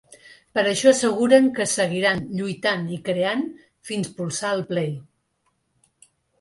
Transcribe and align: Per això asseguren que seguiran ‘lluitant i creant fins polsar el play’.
Per 0.57 0.61
això 0.69 0.87
asseguren 0.91 1.49
que 1.59 1.67
seguiran 1.73 2.23
‘lluitant 2.41 2.89
i 2.99 3.01
creant 3.11 3.47
fins 3.93 4.13
polsar 4.19 4.57
el 4.59 4.67
play’. 4.75 4.93